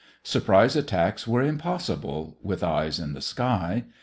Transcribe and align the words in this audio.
Surprise 0.23 0.75
attacks 0.75 1.27
were 1.27 1.43
impossible, 1.43 2.35
with 2.41 2.63
eyes 2.63 2.97
in 2.99 3.13
the 3.13 3.21
sky. 3.21 3.83